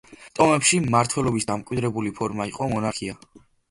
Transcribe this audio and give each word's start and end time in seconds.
ტომებში 0.37 0.79
მმარველობის 0.85 1.47
დამკვიდრებული 1.53 2.17
ფორმა 2.19 2.53
იყო 2.57 2.75
მონარქია. 2.77 3.25